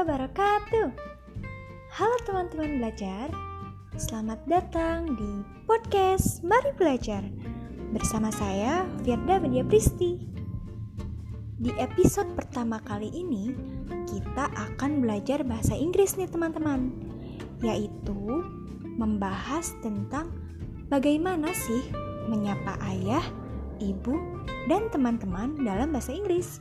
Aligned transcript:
wabarakatuh. 0.00 0.96
Halo 1.92 2.16
teman-teman 2.24 2.80
belajar, 2.80 3.28
selamat 4.00 4.40
datang 4.48 5.12
di 5.12 5.44
podcast 5.68 6.40
Mari 6.40 6.72
Belajar 6.72 7.20
bersama 7.92 8.32
saya 8.32 8.88
Firda 9.04 9.36
Media 9.36 9.60
Pristi. 9.60 10.16
Di 11.60 11.68
episode 11.76 12.32
pertama 12.32 12.80
kali 12.80 13.12
ini, 13.12 13.52
kita 14.08 14.48
akan 14.72 15.04
belajar 15.04 15.44
bahasa 15.44 15.76
Inggris 15.76 16.16
nih 16.16 16.32
teman-teman, 16.32 16.96
yaitu 17.60 18.40
membahas 18.96 19.76
tentang 19.84 20.32
bagaimana 20.88 21.52
sih 21.52 21.92
menyapa 22.24 22.80
ayah, 22.88 23.24
ibu, 23.84 24.16
dan 24.64 24.88
teman-teman 24.88 25.60
dalam 25.60 25.92
bahasa 25.92 26.16
Inggris. 26.16 26.56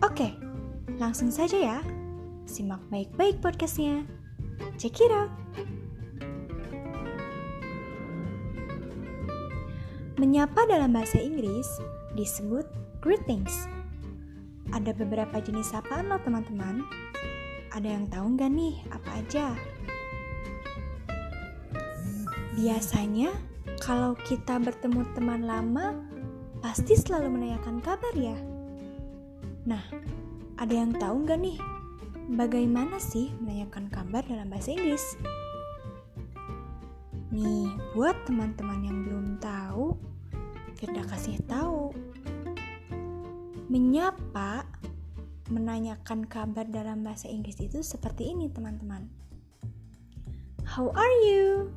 Oke, 0.00 0.32
langsung 0.96 1.28
saja 1.28 1.60
ya. 1.60 2.03
Simak 2.44 2.84
baik-baik 2.92 3.40
podcastnya. 3.40 4.04
Check 4.76 5.00
it 5.00 5.08
out. 5.08 5.32
Menyapa 10.20 10.68
dalam 10.68 10.92
bahasa 10.92 11.24
Inggris 11.24 11.64
disebut 12.12 12.68
greetings. 13.00 13.64
Ada 14.76 14.92
beberapa 14.92 15.40
jenis 15.40 15.72
sapaan 15.72 16.12
loh 16.12 16.20
teman-teman. 16.20 16.84
Ada 17.72 17.88
yang 17.96 18.04
tahu 18.12 18.36
nggak 18.36 18.52
nih 18.52 18.76
apa 18.92 19.10
aja? 19.24 19.46
Biasanya 22.60 23.32
kalau 23.80 24.12
kita 24.20 24.60
bertemu 24.60 25.00
teman 25.16 25.48
lama, 25.48 25.96
pasti 26.60 26.92
selalu 26.92 27.40
menanyakan 27.40 27.80
kabar 27.80 28.12
ya. 28.12 28.36
Nah, 29.64 29.82
ada 30.60 30.74
yang 30.76 30.92
tahu 30.92 31.24
nggak 31.24 31.40
nih 31.40 31.58
bagaimana 32.32 32.96
sih 32.96 33.32
menanyakan 33.40 33.92
kabar 33.92 34.24
dalam 34.24 34.48
bahasa 34.48 34.72
Inggris? 34.72 35.04
Nih, 37.34 37.68
buat 37.92 38.14
teman-teman 38.24 38.80
yang 38.86 38.98
belum 39.04 39.26
tahu, 39.42 39.98
Firda 40.78 41.02
kasih 41.04 41.36
tahu. 41.44 41.90
Menyapa, 43.68 44.64
menanyakan 45.50 46.24
kabar 46.30 46.64
dalam 46.70 47.02
bahasa 47.02 47.26
Inggris 47.26 47.58
itu 47.58 47.82
seperti 47.82 48.32
ini, 48.32 48.48
teman-teman. 48.48 49.10
How 50.64 50.94
are 50.94 51.16
you? 51.26 51.74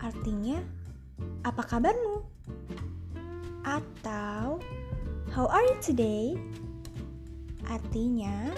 Artinya, 0.00 0.58
apa 1.44 1.62
kabarmu? 1.62 2.24
Atau, 3.62 4.58
how 5.30 5.46
are 5.52 5.64
you 5.68 5.76
today? 5.84 6.34
Artinya, 7.68 8.56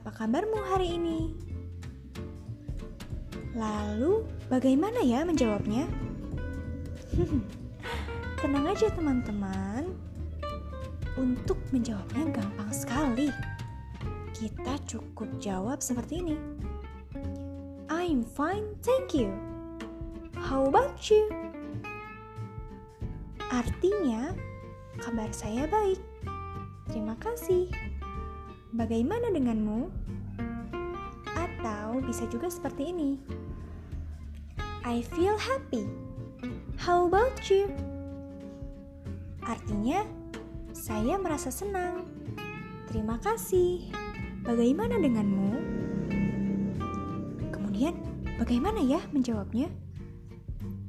apa 0.00 0.24
kabarmu 0.24 0.56
hari 0.72 0.96
ini? 0.96 1.36
Lalu, 3.52 4.24
bagaimana 4.48 5.04
ya 5.04 5.28
menjawabnya? 5.28 5.84
Tenang 8.40 8.64
aja 8.64 8.88
teman-teman. 8.96 9.92
Untuk 11.20 11.60
menjawabnya 11.68 12.32
gampang 12.32 12.72
sekali. 12.72 13.28
Kita 14.32 14.80
cukup 14.88 15.28
jawab 15.36 15.84
seperti 15.84 16.24
ini. 16.24 16.36
I'm 17.92 18.24
fine, 18.24 18.80
thank 18.80 19.12
you. 19.12 19.28
How 20.32 20.64
about 20.64 20.96
you? 21.12 21.28
Artinya, 23.52 24.32
kabar 24.96 25.28
saya 25.36 25.68
baik. 25.68 26.00
Terima 26.88 27.20
kasih. 27.20 27.89
Bagaimana 28.70 29.34
denganmu? 29.34 29.90
Atau 31.34 31.98
bisa 32.06 32.22
juga 32.30 32.46
seperti 32.46 32.94
ini. 32.94 33.18
I 34.86 35.02
feel 35.02 35.34
happy. 35.34 35.90
How 36.78 37.10
about 37.10 37.50
you? 37.50 37.66
Artinya, 39.42 40.06
saya 40.70 41.18
merasa 41.18 41.50
senang. 41.50 42.06
Terima 42.86 43.18
kasih. 43.18 43.90
Bagaimana 44.46 45.02
denganmu? 45.02 45.50
Kemudian, 47.50 47.98
bagaimana 48.38 48.78
ya 48.86 49.02
menjawabnya? 49.10 49.66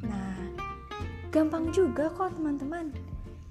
Nah, 0.06 0.38
gampang 1.34 1.74
juga 1.74 2.14
kok 2.14 2.38
teman-teman. 2.38 2.94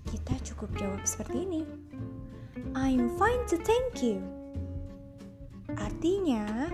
Kita 0.07 0.39
cukup 0.47 0.71
jawab 0.79 1.03
seperti 1.03 1.51
ini. 1.51 1.90
I'm 2.75 3.13
fine 3.19 3.43
to 3.51 3.57
thank 3.61 4.01
you. 4.05 4.23
Artinya, 5.79 6.69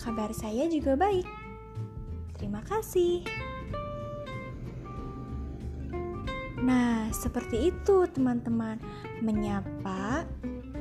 kabar 0.00 0.34
saya 0.34 0.66
juga 0.66 0.98
baik. 0.98 1.26
Terima 2.38 2.64
kasih. 2.66 3.22
Nah, 6.62 7.10
seperti 7.10 7.74
itu 7.74 8.06
teman-teman, 8.10 8.78
menyapa 9.18 10.26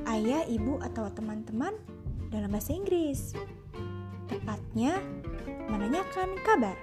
ayah, 0.10 0.46
ibu, 0.46 0.78
atau 0.82 1.10
teman-teman 1.10 1.74
dalam 2.30 2.54
bahasa 2.54 2.74
Inggris. 2.74 3.34
Tepatnya, 4.30 5.02
menanyakan 5.70 6.38
kabar. 6.46 6.78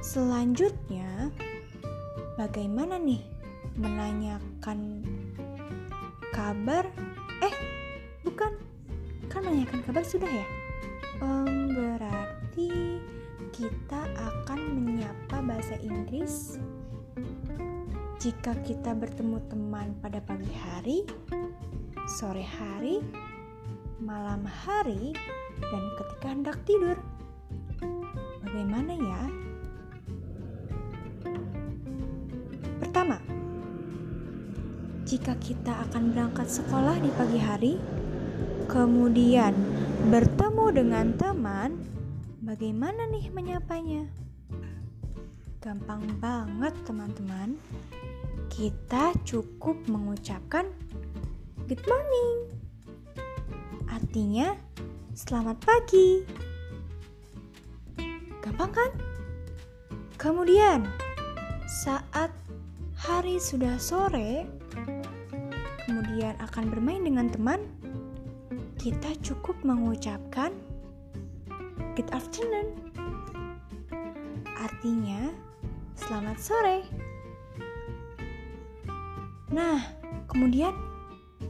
Selanjutnya, 0.00 1.32
bagaimana 2.36 3.00
nih 3.00 3.24
menanyakan 3.76 5.02
kabar? 6.34 6.84
Eh 7.38 7.54
bukan. 8.26 8.58
Kan 9.30 9.46
menanyakan 9.46 9.80
kabar 9.86 10.02
sudah 10.02 10.26
ya? 10.26 10.46
Um, 11.22 11.70
berarti 11.70 12.98
kita 13.54 14.02
akan 14.18 14.58
menyapa 14.82 15.38
bahasa 15.46 15.78
Inggris 15.78 16.58
jika 18.18 18.58
kita 18.66 18.98
bertemu 18.98 19.38
teman 19.46 19.94
pada 20.02 20.18
pagi 20.18 20.50
hari 20.50 21.06
sore 22.18 22.42
hari 22.42 22.98
malam 24.02 24.42
hari 24.42 25.14
dan 25.62 25.84
ketika 26.02 26.26
hendak 26.34 26.58
tidur. 26.66 26.98
Bagaimana 28.42 28.92
ya 28.92 29.22
jika 35.04 35.36
kita 35.36 35.84
akan 35.88 36.16
berangkat 36.16 36.48
sekolah 36.48 36.96
di 36.96 37.12
pagi 37.12 37.36
hari, 37.36 37.74
kemudian 38.72 39.52
bertemu 40.08 40.64
dengan 40.72 41.12
teman, 41.20 41.76
bagaimana 42.40 43.04
nih 43.12 43.28
menyapanya? 43.28 44.08
Gampang 45.60 46.08
banget, 46.24 46.72
teman-teman. 46.88 47.60
Kita 48.48 49.12
cukup 49.28 49.76
mengucapkan 49.92 50.72
"good 51.68 51.84
morning", 51.84 52.56
artinya 53.92 54.56
"selamat 55.12 55.60
pagi". 55.60 56.24
Gampang 58.40 58.72
kan? 58.72 58.90
Kemudian, 60.16 60.88
saat 61.68 62.32
hari 62.96 63.36
sudah 63.36 63.76
sore, 63.76 64.63
kemudian 65.84 66.32
akan 66.40 66.72
bermain 66.72 67.04
dengan 67.04 67.28
teman, 67.28 67.60
kita 68.80 69.12
cukup 69.20 69.56
mengucapkan 69.64 70.52
good 71.96 72.08
afternoon. 72.10 72.72
Artinya, 74.56 75.28
selamat 75.96 76.38
sore. 76.40 76.78
Nah, 79.52 79.78
kemudian 80.26 80.72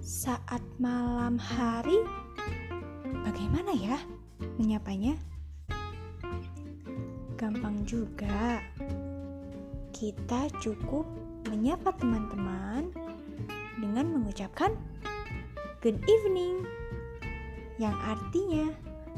saat 0.03 0.61
malam 0.83 1.39
hari, 1.39 2.03
bagaimana 3.25 3.73
ya 3.73 3.97
menyapanya? 4.59 5.15
Gampang 7.39 7.87
juga. 7.87 8.61
Kita 9.95 10.51
cukup 10.59 11.07
menyapa 11.49 11.95
teman-teman 11.97 13.04
dengan 13.79 14.15
mengucapkan 14.15 14.75
good 15.83 15.99
evening 16.07 16.63
yang 17.77 17.95
artinya 18.07 18.71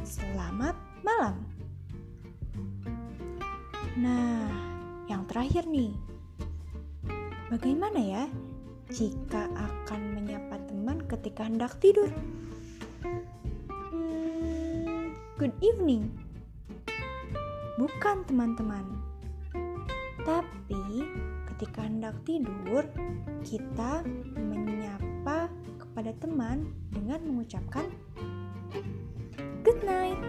selamat 0.03 0.75
malam. 1.05 1.44
Nah, 3.97 4.49
yang 5.08 5.25
terakhir 5.29 5.64
nih. 5.69 5.93
Bagaimana 7.47 8.00
ya 8.03 8.25
jika 8.91 9.47
akan 9.55 10.19
menyapa 10.19 10.58
teman 10.67 10.99
ketika 11.06 11.47
hendak 11.47 11.79
tidur? 11.79 12.11
Hmm, 13.94 15.14
good 15.38 15.55
evening. 15.62 16.11
Bukan 17.79 18.26
teman-teman. 18.26 18.85
Tapi 20.26 21.06
Ketika 21.56 21.88
hendak 21.88 22.12
tidur, 22.29 22.85
kita 23.41 24.05
menyapa 24.37 25.49
kepada 25.81 26.12
teman 26.20 26.69
dengan 26.93 27.17
mengucapkan 27.25 27.88
"Good 29.64 29.81
night, 29.81 30.20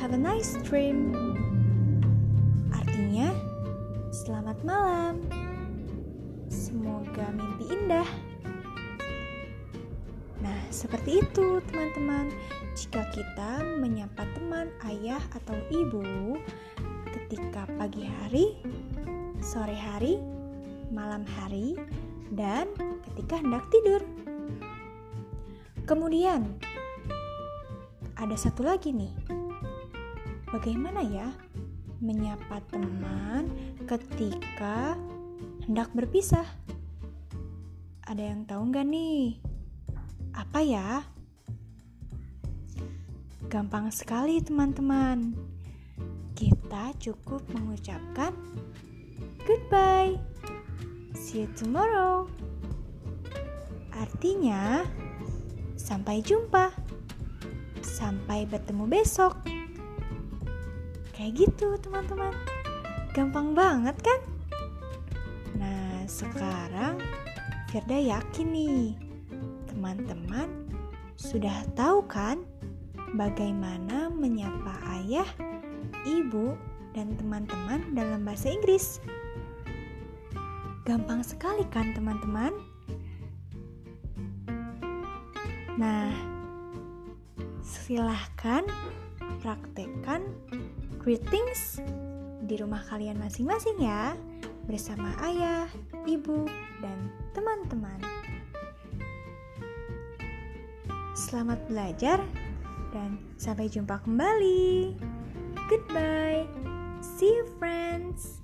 have 0.00 0.16
a 0.16 0.20
nice 0.20 0.56
dream." 0.64 1.12
Artinya, 2.72 3.36
selamat 4.16 4.64
malam, 4.64 5.20
semoga 6.48 7.28
mimpi 7.28 7.68
indah. 7.68 8.08
Nah, 10.40 10.60
seperti 10.72 11.20
itu, 11.20 11.60
teman-teman. 11.68 12.32
Jika 12.72 13.12
kita 13.12 13.60
menyapa 13.76 14.24
teman, 14.32 14.72
ayah, 14.88 15.20
atau 15.36 15.52
ibu 15.68 16.40
ketika 17.12 17.68
pagi 17.76 18.08
hari, 18.08 18.56
sore 19.44 19.76
hari, 19.76 20.16
malam 20.88 21.28
hari, 21.36 21.76
dan 22.32 22.64
ketika 23.12 23.36
hendak 23.36 23.60
tidur. 23.68 24.00
Kemudian, 25.84 26.48
ada 28.16 28.32
satu 28.40 28.64
lagi 28.64 28.96
nih. 28.96 29.12
Bagaimana 30.48 31.04
ya 31.04 31.28
menyapa 32.00 32.64
teman 32.72 33.52
ketika 33.84 34.96
hendak 35.68 35.92
berpisah? 35.92 36.48
Ada 38.08 38.32
yang 38.32 38.48
tahu 38.48 38.72
nggak 38.72 38.88
nih? 38.88 39.44
Apa 40.32 40.64
ya? 40.64 41.04
Gampang 43.52 43.92
sekali 43.92 44.40
teman-teman. 44.40 45.36
Kita 46.32 46.96
cukup 46.96 47.44
mengucapkan 47.52 48.32
goodbye. 49.46 50.18
See 51.14 51.44
you 51.44 51.50
tomorrow. 51.54 52.26
Artinya, 53.94 54.82
sampai 55.78 56.22
jumpa. 56.22 56.74
Sampai 57.84 58.48
bertemu 58.48 58.84
besok. 58.90 59.38
Kayak 61.14 61.46
gitu, 61.46 61.78
teman-teman. 61.78 62.34
Gampang 63.14 63.54
banget 63.54 63.94
kan? 64.02 64.20
Nah, 65.54 66.02
sekarang 66.10 66.98
Firda 67.74 67.98
yakin 67.98 68.54
nih, 68.54 68.94
teman-teman 69.66 70.46
sudah 71.18 71.66
tahu 71.74 72.06
kan 72.06 72.42
bagaimana 73.18 74.10
menyapa 74.10 74.78
ayah, 74.98 75.26
ibu, 76.06 76.54
dan 76.94 77.18
teman-teman 77.18 77.92
dalam 77.92 78.22
bahasa 78.22 78.48
Inggris. 78.48 79.02
Gampang 80.86 81.26
sekali 81.26 81.66
kan, 81.74 81.90
teman-teman? 81.92 82.54
Nah, 85.74 86.14
silahkan 87.60 88.62
praktekkan 89.42 90.22
greetings 91.02 91.82
di 92.46 92.54
rumah 92.56 92.80
kalian 92.86 93.18
masing-masing 93.18 93.76
ya, 93.82 94.14
bersama 94.70 95.10
ayah, 95.26 95.66
ibu, 96.06 96.46
dan 96.78 97.10
teman-teman. 97.34 97.98
Selamat 101.18 101.58
belajar 101.66 102.22
dan 102.94 103.18
sampai 103.40 103.66
jumpa 103.66 103.98
kembali. 104.06 104.94
Goodbye. 105.66 106.73
See 107.16 107.26
you 107.26 107.46
friends. 107.60 108.43